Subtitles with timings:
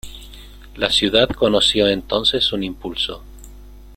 [0.77, 3.21] La ciudad conoció entonces un impulso.